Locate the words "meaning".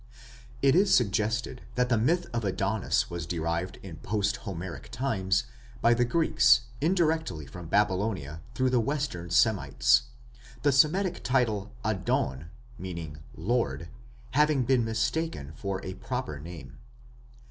12.79-13.17